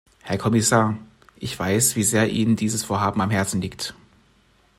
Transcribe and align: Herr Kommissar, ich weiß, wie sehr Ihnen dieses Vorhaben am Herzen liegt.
Herr 0.23 0.39
Kommissar, 0.39 0.97
ich 1.35 1.59
weiß, 1.59 1.95
wie 1.95 2.01
sehr 2.01 2.27
Ihnen 2.27 2.55
dieses 2.55 2.83
Vorhaben 2.83 3.21
am 3.21 3.29
Herzen 3.29 3.61
liegt. 3.61 3.93